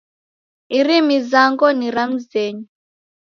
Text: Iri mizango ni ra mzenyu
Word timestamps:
Iri 0.77 0.97
mizango 1.09 1.65
ni 1.77 1.87
ra 1.95 2.03
mzenyu 2.11 2.67